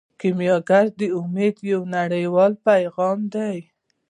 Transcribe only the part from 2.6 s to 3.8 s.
پیغام دی.